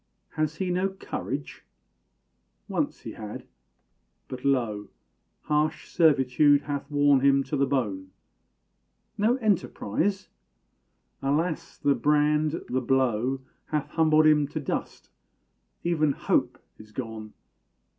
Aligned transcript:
Has 0.29 0.55
he 0.55 0.71
no 0.71 0.89
courage? 0.89 1.63
Once 2.67 3.01
he 3.01 3.11
had 3.11 3.45
but, 4.27 4.43
lo! 4.43 4.87
Harsh 5.43 5.87
servitude 5.89 6.63
hath 6.63 6.89
worn 6.89 7.19
him 7.19 7.43
to 7.43 7.55
the 7.55 7.67
bone. 7.67 8.09
No 9.15 9.35
enterprise? 9.35 10.27
Alas! 11.21 11.77
the 11.77 11.93
brand, 11.93 12.63
the 12.67 12.81
blow, 12.81 13.41
Hath 13.67 13.89
humbled 13.89 14.25
him 14.25 14.47
to 14.47 14.59
dust 14.59 15.11
even 15.83 16.13
hope 16.13 16.59
is 16.79 16.91
gone! 16.91 17.33